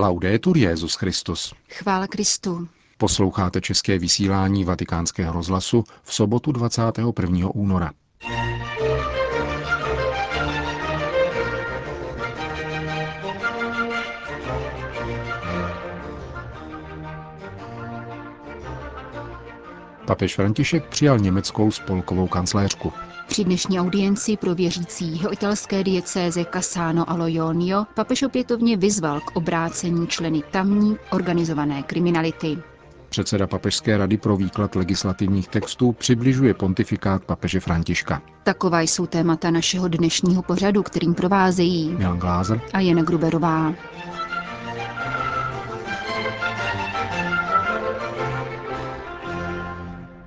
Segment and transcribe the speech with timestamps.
[0.00, 1.54] Laudetur Jezus Christus.
[1.70, 2.68] Chvála Kristu.
[2.98, 7.48] Posloucháte české vysílání Vatikánského rozhlasu v sobotu 21.
[7.54, 7.92] února.
[20.06, 22.92] Papež František přijal německou spolkovou kancléřku.
[23.28, 30.06] Při dnešní audienci pro věřícího italské diecéze Cassano a Lojonio papež opětovně vyzval k obrácení
[30.06, 32.58] členy tamní organizované kriminality.
[33.08, 38.22] Předseda Papežské rady pro výklad legislativních textů přibližuje pontifikát papeže Františka.
[38.42, 43.74] Taková jsou témata našeho dnešního pořadu, kterým provázejí Milan Glázer a Jana Gruberová.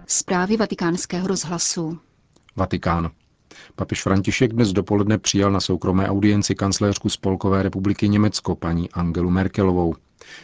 [0.08, 2.00] Zprávy vatikánského rozhlasu.
[2.56, 3.10] Vatikán.
[3.76, 9.96] Papež František dnes dopoledne přijal na soukromé audienci kancléřku Spolkové republiky Německo, paní Angelu Merkelovou.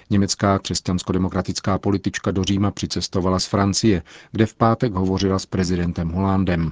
[0.09, 6.71] Německá křesťansko-demokratická politička do Říma přicestovala z Francie, kde v pátek hovořila s prezidentem Holandem.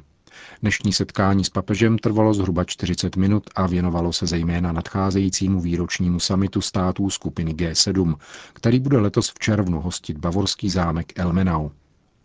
[0.62, 6.62] Dnešní setkání s papežem trvalo zhruba 40 minut a věnovalo se zejména nadcházejícímu výročnímu samitu
[6.62, 8.16] států skupiny G7,
[8.54, 11.70] který bude letos v červnu hostit bavorský zámek Elmenau.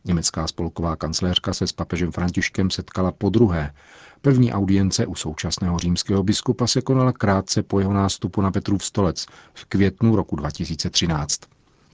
[0.05, 3.75] Německá spolková kancléřka se s papežem Františkem setkala po druhé.
[4.23, 9.27] První audience u současného římského biskupa se konala krátce po jeho nástupu na Petrův stolec
[9.55, 11.41] v květnu roku 2013.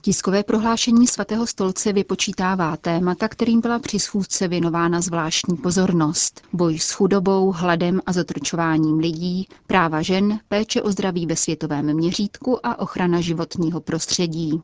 [0.07, 6.43] Tiskové prohlášení svatého stolce vypočítává témata, kterým byla při schůzce věnována zvláštní pozornost.
[6.53, 12.67] Boj s chudobou, hladem a zotročováním lidí, práva žen, péče o zdraví ve světovém měřítku
[12.67, 14.63] a ochrana životního prostředí.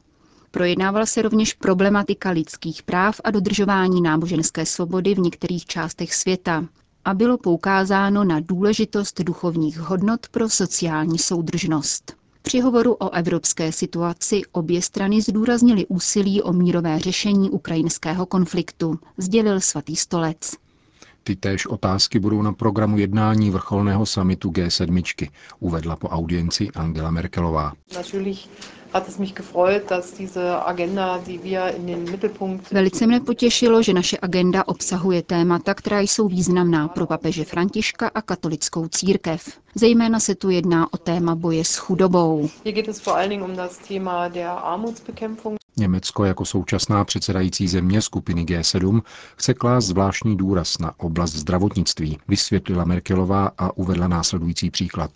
[0.54, 6.64] Projednávala se rovněž problematika lidských práv a dodržování náboženské svobody v některých částech světa
[7.04, 12.16] a bylo poukázáno na důležitost duchovních hodnot pro sociální soudržnost.
[12.42, 19.60] Při hovoru o evropské situaci obě strany zdůraznily úsilí o mírové řešení ukrajinského konfliktu, sdělil
[19.60, 20.50] svatý stolec.
[21.24, 25.28] Ty též otázky budou na programu jednání vrcholného samitu G7,
[25.60, 27.72] uvedla po audienci Angela Merkelová.
[32.72, 38.22] Velice mne potěšilo, že naše agenda obsahuje témata, která jsou významná pro papeže Františka a
[38.22, 39.48] katolickou církev.
[39.74, 42.48] Zejména se tu jedná o téma boje s chudobou.
[45.76, 49.02] Německo jako současná předsedající země skupiny G7
[49.36, 55.10] chce klást zvláštní důraz na oblast zdravotnictví, vysvětlila Merkelová a uvedla následující příklad.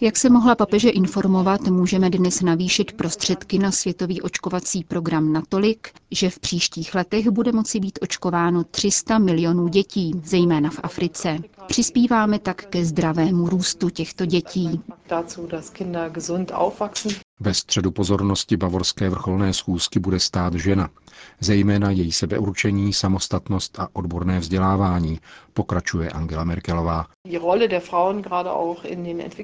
[0.00, 6.30] Jak se mohla papeže informovat, můžeme dnes navýšit prostředky na světový očkovací program natolik, že
[6.30, 11.38] v příštích letech bude moci být očkováno 300 milionů dětí, zejména v Africe.
[11.66, 14.80] Přispíváme tak ke zdravému růstu těchto dětí.
[17.44, 20.88] Ve středu pozornosti bavorské vrcholné schůzky bude stát žena,
[21.40, 25.20] zejména její sebeurčení, samostatnost a odborné vzdělávání,
[25.52, 27.06] pokračuje Angela Merkelová.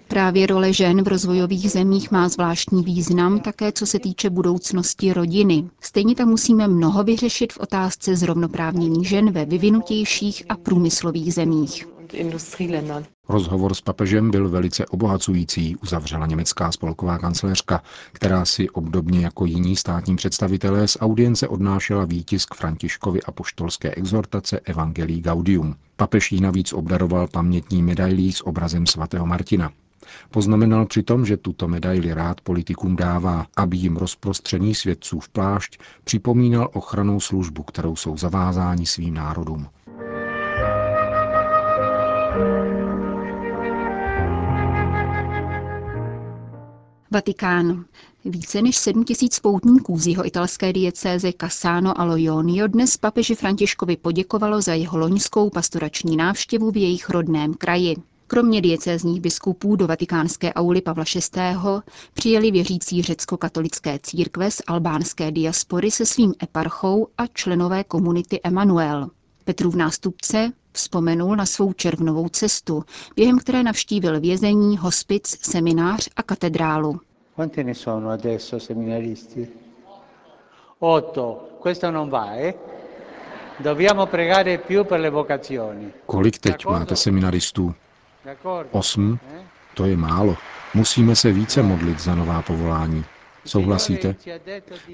[0.09, 5.71] Právě role žen v rozvojových zemích má zvláštní význam také co se týče budoucnosti rodiny.
[5.81, 11.98] Stejně tak musíme mnoho vyřešit v otázce zrovnoprávnění žen ve vyvinutějších a průmyslových zemích.
[13.29, 17.83] Rozhovor s papežem byl velice obohacující, uzavřela německá spolková kancléřka,
[18.13, 24.61] která si obdobně jako jiní státní představitelé z audience odnášela výtisk Františkovi a poštolské exhortace
[24.61, 25.77] Evangelii Gaudium.
[25.97, 29.71] Papež jí navíc obdaroval pamětní medailí s obrazem svatého Martina.
[30.31, 37.21] Poznamenal přitom, že tuto medaili rád politikům dává, aby jim rozprostřený svědcův plášť připomínal ochranou
[37.21, 39.69] službu, kterou jsou zavázáni svým národům.
[47.11, 47.85] Vatikán.
[48.25, 53.97] Více než 7 tisíc poutníků z jeho italské diecéze Cassano a Lojonio dnes papeži Františkovi
[53.97, 57.97] poděkovalo za jeho loňskou pastorační návštěvu v jejich rodném kraji.
[58.27, 61.41] Kromě diecézních biskupů do vatikánské auly Pavla VI.
[62.15, 69.11] přijeli věřící řecko-katolické církve z albánské diaspory se svým eparchou a členové komunity Emanuel.
[69.45, 72.85] Petrův nástupce vzpomenul na svou červnovou cestu,
[73.17, 77.01] během které navštívil vězení, hospic, seminář a katedrálu.
[77.37, 79.49] Quanti ne sono adesso seminaristi?
[80.79, 82.55] Otto, questo non va, eh?
[83.61, 85.93] Dobbiamo pregare più per le vocazioni.
[86.07, 87.75] Kolik teď máte seminaristů?
[88.71, 89.19] Osm?
[89.75, 90.37] To je málo.
[90.75, 93.05] Musíme se více modlit za nová povolání.
[93.45, 94.15] Souhlasíte?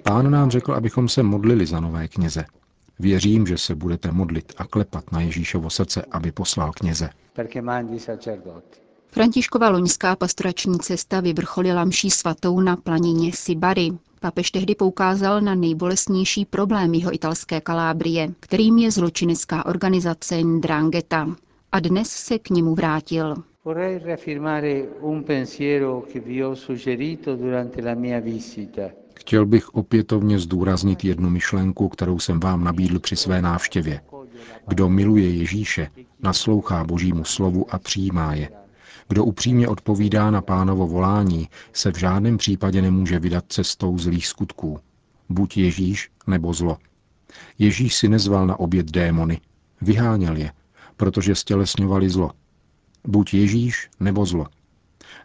[0.02, 2.44] Pán nám řekl, abychom se modlili za nové kněze.
[2.98, 7.10] Věřím, že se budete modlit a klepat na Ježíšovo srdce, aby poslal kněze.
[9.08, 13.90] Františkova loňská pastorační cesta vyvrcholila mší svatou na planině Sibary.
[14.20, 21.36] Papež tehdy poukázal na nejbolestnější problém jeho italské Kalábrie, kterým je zločinecká organizace Ndrangheta.
[21.72, 23.34] A dnes se k němu vrátil.
[23.64, 28.82] Vorrei riafirmare un pensiero che vi ho suggerito durante la mia visita.
[29.14, 34.00] Chtěl bych opětovně zdůraznit jednu myšlenku, kterou jsem vám nabídl při své návštěvě.
[34.68, 35.90] Kdo miluje Ježíše,
[36.22, 38.48] naslouchá Božímu slovu a přijímá je.
[39.08, 44.78] Kdo upřímně odpovídá na pánovo volání, se v žádném případě nemůže vydat cestou zlých skutků.
[45.28, 46.78] Buď Ježíš nebo zlo.
[47.58, 49.40] Ježíš si nezval na oběd démony,
[49.80, 50.52] vyháněl je,
[50.96, 52.30] protože stělesňovali zlo.
[53.04, 54.46] Buď Ježíš nebo zlo.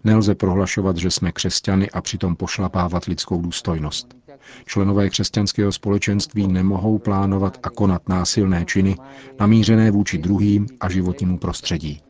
[0.03, 4.15] Nelze prohlašovat, že jsme křesťany a přitom pošlapávat lidskou důstojnost.
[4.65, 8.95] Členové křesťanského společenství nemohou plánovat a konat násilné činy
[9.39, 12.01] namířené vůči druhým a životnímu prostředí.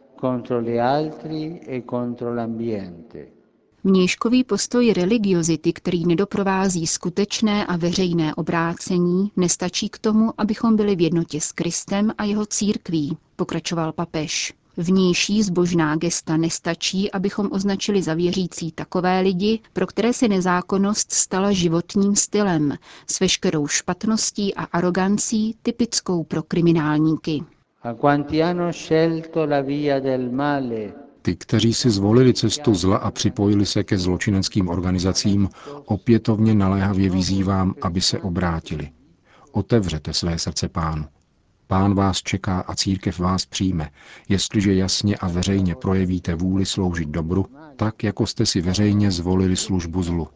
[3.84, 11.02] Mnížkový postoj religiozity, který nedoprovází skutečné a veřejné obrácení, nestačí k tomu, abychom byli v
[11.02, 14.54] jednotě s Kristem a jeho církví, pokračoval papež.
[14.82, 21.52] Vnější zbožná gesta nestačí, abychom označili za věřící takové lidi, pro které se nezákonnost stala
[21.52, 22.74] životním stylem,
[23.08, 27.44] s veškerou špatností a arogancí typickou pro kriminálníky.
[31.22, 35.50] Ty, kteří si zvolili cestu zla a připojili se ke zločineckým organizacím,
[35.86, 38.90] opětovně naléhavě vyzývám, aby se obrátili.
[39.52, 41.06] Otevřete své srdce pánu.
[41.72, 43.90] Pán vás čeká a církev vás přijme,
[44.30, 47.46] jestliže jasně a veřejně projevíte vůli sloužit dobru,
[47.76, 50.28] tak jako jste si veřejně zvolili službu zlu.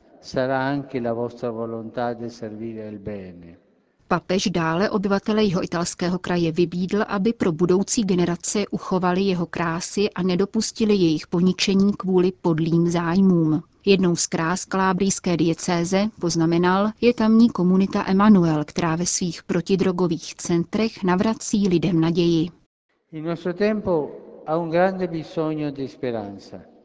[4.07, 10.23] Papež dále obyvatele jeho italského kraje vybídl, aby pro budoucí generace uchovali jeho krásy a
[10.23, 13.63] nedopustili jejich poničení kvůli podlým zájmům.
[13.85, 21.03] Jednou z krás kalábrijské diecéze, poznamenal, je tamní komunita Emanuel, která ve svých protidrogových centrech
[21.03, 22.49] navrací lidem naději.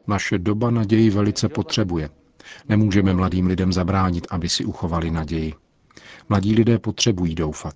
[0.07, 2.09] Naše doba naději velice potřebuje.
[2.69, 5.53] Nemůžeme mladým lidem zabránit, aby si uchovali naději.
[6.29, 7.75] Mladí lidé potřebují doufat.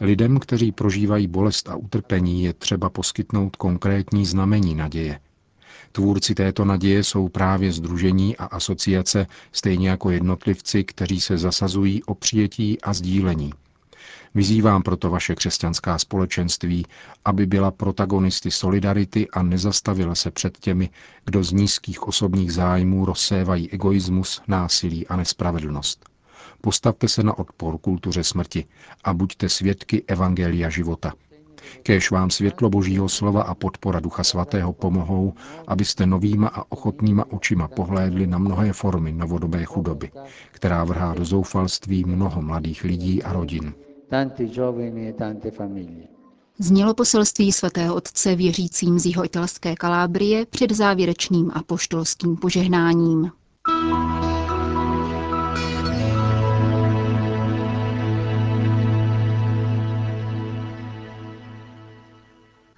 [0.00, 5.20] Lidem, kteří prožívají bolest a utrpení, je třeba poskytnout konkrétní znamení naděje.
[5.92, 12.14] Tvůrci této naděje jsou právě združení a asociace, stejně jako jednotlivci, kteří se zasazují o
[12.14, 13.52] přijetí a sdílení.
[14.34, 16.86] Vyzývám proto vaše křesťanská společenství,
[17.24, 20.90] aby byla protagonisty solidarity a nezastavila se před těmi,
[21.24, 26.04] kdo z nízkých osobních zájmů rozsévají egoismus, násilí a nespravedlnost.
[26.60, 28.64] Postavte se na odpor kultuře smrti
[29.04, 31.12] a buďte svědky Evangelia života.
[31.82, 35.32] Kéž vám světlo Božího slova a podpora Ducha Svatého pomohou,
[35.66, 40.10] abyste novýma a ochotnýma očima pohlédli na mnohé formy novodobé chudoby,
[40.50, 43.74] která vrhá do zoufalství mnoho mladých lidí a rodin.
[46.58, 53.30] Znělo poselství svatého otce věřícím z jeho italské Kalábrie před závěrečným apoštolským požehnáním.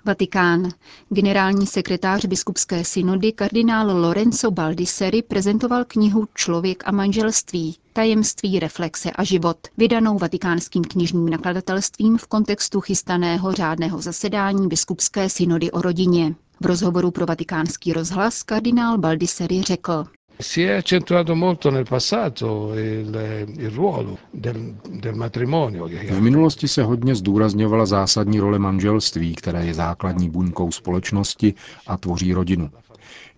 [0.08, 0.68] Vatikán.
[1.08, 9.24] Generální sekretář biskupské synody kardinál Lorenzo Baldisseri prezentoval knihu Člověk a manželství, tajemství, reflexe a
[9.24, 16.34] život, vydanou vatikánským knižním nakladatelstvím v kontextu chystaného řádného zasedání biskupské synody o rodině.
[16.60, 20.04] V rozhovoru pro vatikánský rozhlas kardinál Baldisseri řekl,
[20.40, 25.86] si è accentuato molto nel passato il, il ruolo del, del matrimonio.
[25.88, 31.54] V minulosti se hodně zdůrazňovala zásadní role manželství, které je základní buňkou společnosti
[31.86, 32.70] a tvoří rodinu.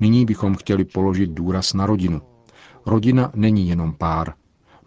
[0.01, 2.23] Nyní bychom chtěli položit důraz na rodinu.
[2.87, 4.35] Rodina není jenom pár.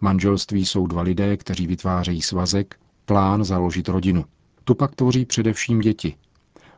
[0.00, 4.24] Manželství jsou dva lidé, kteří vytvářejí svazek, plán založit rodinu.
[4.64, 6.14] Tu pak tvoří především děti,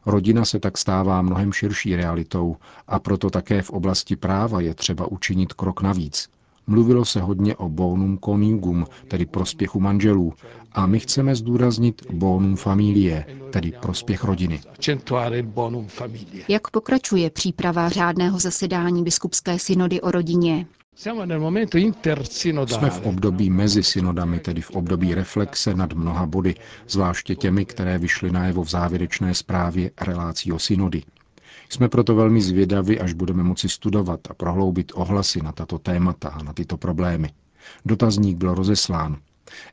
[0.06, 2.56] Rodina se tak stává mnohem širší realitou
[2.88, 6.28] a proto také v oblasti práva je třeba učinit krok navíc.
[6.66, 10.32] Mluvilo se hodně o bonum conjugum, tedy prospěchu manželů,
[10.72, 14.60] a my chceme zdůraznit bonum familie, tedy prospěch rodiny.
[16.48, 20.66] Jak pokračuje příprava řádného zasedání biskupské synody o rodině?
[20.96, 26.54] Jsme v období mezi synodami, tedy v období reflexe nad mnoha body,
[26.88, 29.90] zvláště těmi, které vyšly najevo v závěrečné zprávě
[30.52, 31.02] o synody.
[31.68, 36.42] Jsme proto velmi zvědavi, až budeme moci studovat a prohloubit ohlasy na tato témata a
[36.42, 37.30] na tyto problémy.
[37.84, 39.16] Dotazník byl rozeslán.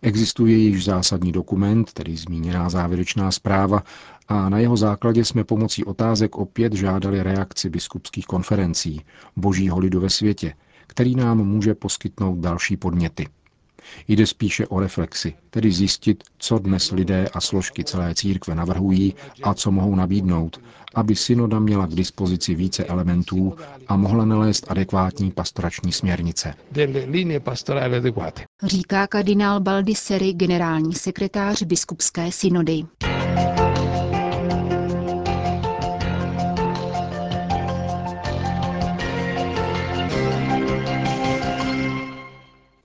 [0.02, 3.84] Existuje již zásadní dokument, tedy zmíněná závěrečná zpráva,
[4.28, 9.02] a na jeho základě jsme pomocí otázek opět žádali reakci biskupských konferencí
[9.36, 10.54] Božího lidu ve světě,
[10.88, 13.28] který nám může poskytnout další podněty.
[14.08, 19.14] Jde spíše o reflexi, tedy zjistit, co dnes lidé a složky celé církve navrhují
[19.44, 20.60] a co mohou nabídnout,
[20.96, 23.56] aby synoda měla k dispozici více elementů
[23.88, 26.54] a mohla nalézt adekvátní pastorační směrnice.
[28.64, 32.84] Říká kardinál Baldisseri, generální sekretář biskupské synody.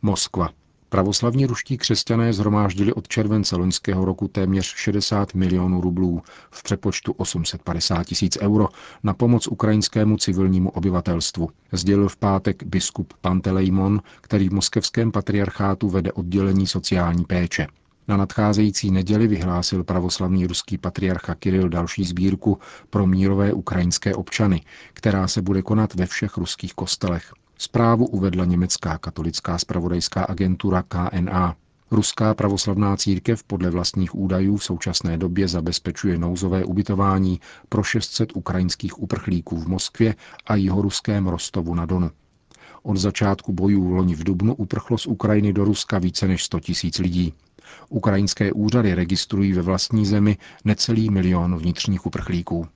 [0.09, 0.49] Moskva.
[0.89, 8.05] Pravoslavní ruští křesťané zhromáždili od července loňského roku téměř 60 milionů rublů v přepočtu 850
[8.05, 8.69] tisíc euro
[9.03, 16.13] na pomoc ukrajinskému civilnímu obyvatelstvu, sdělil v pátek biskup Pantelejmon, který v moskevském patriarchátu vede
[16.13, 17.67] oddělení sociální péče.
[18.09, 22.59] Na nadcházející neděli vyhlásil pravoslavný ruský patriarcha Kiril další sbírku
[22.91, 24.63] pro mírové ukrajinské občany,
[24.93, 27.33] která se bude konat ve všech ruských kostelech.
[27.59, 31.57] Zprávu uvedla německá katolická spravodajská agentura KNA.
[31.91, 39.03] Ruská pravoslavná církev podle vlastních údajů v současné době zabezpečuje nouzové ubytování pro 600 ukrajinských
[39.03, 40.15] uprchlíků v Moskvě
[40.47, 42.11] a jihoruském Rostovu na Donu.
[42.83, 46.99] Od začátku bojů loni v Dubnu uprchlo z Ukrajiny do Ruska více než 100 tisíc
[46.99, 47.35] lidí.
[47.89, 52.67] Ukrajinské úřady registrují ve vlastní zemi necelý milion vnitřních uprchlíků.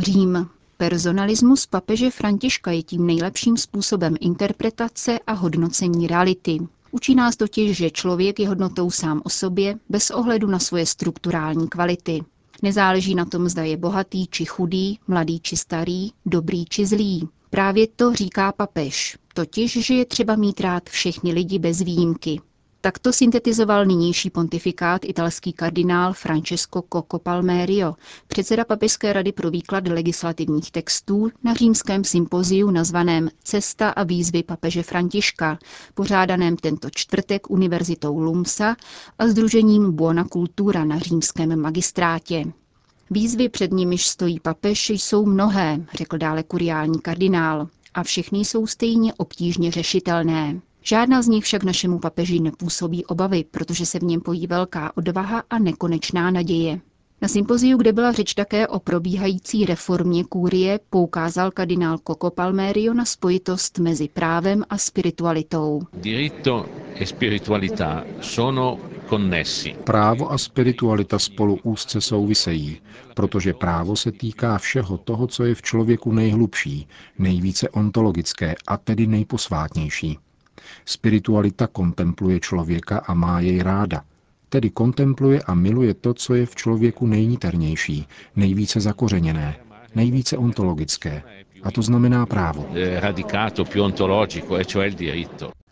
[0.00, 0.48] Řím.
[0.76, 6.58] Personalismus papeže Františka je tím nejlepším způsobem interpretace a hodnocení reality.
[6.90, 11.68] Učí nás totiž, že člověk je hodnotou sám o sobě, bez ohledu na svoje strukturální
[11.68, 12.24] kvality.
[12.62, 17.28] Nezáleží na tom, zda je bohatý či chudý, mladý či starý, dobrý či zlý.
[17.50, 22.40] Právě to říká papež, totiž, že je třeba mít rád všechny lidi bez výjimky.
[22.82, 27.94] Takto syntetizoval nynější pontifikát italský kardinál Francesco Coco Palmerio,
[28.26, 34.82] předseda Papežské rady pro výklad legislativních textů na římském sympoziu nazvaném Cesta a výzvy papeže
[34.82, 35.58] Františka,
[35.94, 38.76] pořádaném tento čtvrtek univerzitou Lumsa
[39.18, 42.44] a združením Buona Cultura na římském magistrátě.
[43.10, 49.14] Výzvy před nimiž stojí papež jsou mnohé, řekl dále kuriální kardinál, a všechny jsou stejně
[49.14, 50.60] obtížně řešitelné.
[50.82, 55.42] Žádná z nich však našemu papeži nepůsobí obavy, protože se v něm pojí velká odvaha
[55.50, 56.80] a nekonečná naděje.
[57.22, 63.04] Na sympoziu, kde byla řeč také o probíhající reformě kůrie, poukázal kardinál Coco Palmerio na
[63.04, 65.80] spojitost mezi právem a spiritualitou.
[66.04, 66.28] E
[69.84, 72.80] právo a spiritualita spolu úzce souvisejí,
[73.14, 79.06] protože právo se týká všeho toho, co je v člověku nejhlubší, nejvíce ontologické a tedy
[79.06, 80.18] nejposvátnější.
[80.84, 84.02] Spiritualita kontempluje člověka a má jej ráda.
[84.48, 89.56] Tedy kontempluje a miluje to, co je v člověku nejniternější, nejvíce zakořeněné,
[89.94, 91.22] nejvíce ontologické.
[91.62, 92.66] A to znamená právo.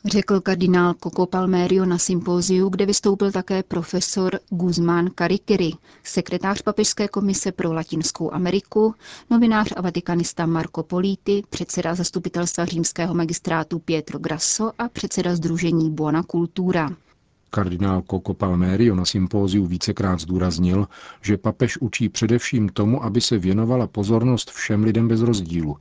[0.09, 5.73] Řekl kardinál Coco Palmerio na sympóziu, kde vystoupil také profesor Guzmán Karikiri,
[6.05, 8.95] sekretář Papežské komise pro Latinskou Ameriku,
[9.31, 16.23] novinář a vatikanista Marco Politi, předseda zastupitelstva římského magistrátu Pietro Grasso a předseda združení Buona
[16.23, 16.91] Cultura.
[17.51, 20.89] Kardinál Coco Palmerio na sympóziu vícekrát zdůraznil,
[21.23, 25.77] že papež učí především tomu, aby se věnovala pozornost všem lidem bez rozdílu,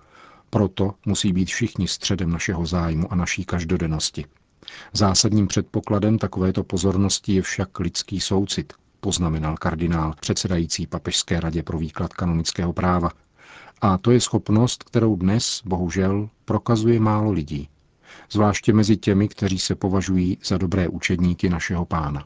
[0.50, 4.26] proto musí být všichni středem našeho zájmu a naší každodennosti.
[4.94, 12.14] Zásadním předpokladem takovéto pozornosti je však lidský soucit, poznamenal kardinál předsedající Papežské radě pro výklad
[12.14, 13.12] kanonického práva.
[13.82, 17.70] A to je schopnost, kterou dnes, bohužel, prokazuje málo lidí.
[18.32, 22.26] Zvláště mezi těmi, kteří se považují za dobré učedníky našeho pána.